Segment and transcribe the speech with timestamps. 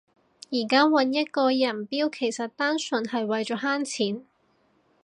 [0.49, 4.25] 而家搵一個人標其實單純係為咗慳錢